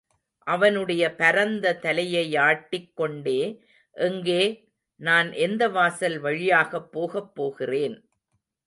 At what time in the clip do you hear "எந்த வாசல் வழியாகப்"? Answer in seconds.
5.31-6.91